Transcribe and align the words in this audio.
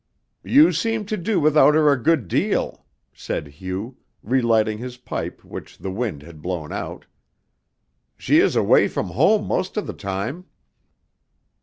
"You 0.43 0.71
seem 0.71 1.05
to 1.05 1.15
do 1.15 1.39
without 1.39 1.75
her 1.75 1.91
a 1.91 2.01
good 2.01 2.27
deal," 2.27 2.87
said 3.13 3.45
Hugh, 3.47 3.97
relighting 4.23 4.79
his 4.79 4.97
pipe 4.97 5.43
which 5.45 5.77
the 5.77 5.91
wind 5.91 6.23
had 6.23 6.41
blown 6.41 6.71
out. 6.71 7.05
"She 8.17 8.39
is 8.39 8.55
away 8.55 8.87
from 8.87 9.09
home 9.09 9.45
most 9.45 9.77
of 9.77 9.85
the 9.85 9.93
time." 9.93 10.45